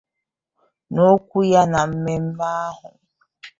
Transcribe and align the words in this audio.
N'okwu 0.93 1.37
ya 1.51 1.63
na 1.71 1.81
mmemme 1.89 2.47
ahụ 2.67 2.89